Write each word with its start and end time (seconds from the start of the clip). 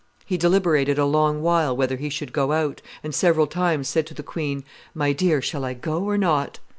He 0.25 0.35
deliberated 0.35 0.97
a 0.97 1.05
long 1.05 1.43
while 1.43 1.77
whether 1.77 1.97
he 1.97 2.09
should 2.09 2.33
go 2.33 2.53
out, 2.53 2.81
and 3.03 3.13
several 3.13 3.45
times 3.45 3.87
said 3.87 4.07
to 4.07 4.15
the 4.15 4.23
queen, 4.23 4.63
'My 4.95 5.13
dear, 5.13 5.43
shall 5.43 5.63
I 5.63 5.75
go 5.75 6.03
or 6.05 6.17
not? 6.17 6.57